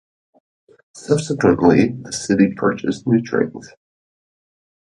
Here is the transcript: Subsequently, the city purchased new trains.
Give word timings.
Subsequently, 0.95 1.89
the 2.01 2.11
city 2.11 2.55
purchased 2.57 3.05
new 3.05 3.21
trains. 3.21 3.69